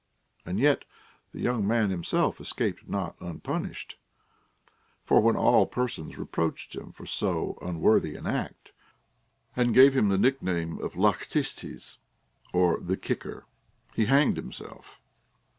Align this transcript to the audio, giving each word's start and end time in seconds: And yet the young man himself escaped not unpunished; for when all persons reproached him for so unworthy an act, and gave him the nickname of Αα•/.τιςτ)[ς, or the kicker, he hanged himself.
And 0.47 0.59
yet 0.59 0.83
the 1.31 1.39
young 1.41 1.67
man 1.67 1.91
himself 1.91 2.41
escaped 2.41 2.89
not 2.89 3.15
unpunished; 3.19 3.97
for 5.03 5.21
when 5.21 5.35
all 5.35 5.67
persons 5.67 6.17
reproached 6.17 6.73
him 6.75 6.91
for 6.91 7.05
so 7.05 7.59
unworthy 7.61 8.15
an 8.15 8.25
act, 8.25 8.71
and 9.55 9.75
gave 9.75 9.95
him 9.95 10.09
the 10.09 10.17
nickname 10.17 10.79
of 10.79 10.93
Αα•/.τιςτ)[ς, 10.93 11.99
or 12.51 12.79
the 12.79 12.97
kicker, 12.97 13.45
he 13.93 14.05
hanged 14.05 14.37
himself. 14.37 14.99